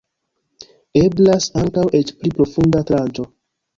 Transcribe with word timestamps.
Eblas 1.01 1.49
ankaŭ 1.65 1.85
eĉ 1.99 2.13
pli 2.23 2.33
profunda 2.41 2.83
tranĉo. 2.93 3.29